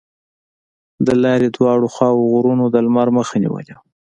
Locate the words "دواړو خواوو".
1.57-2.29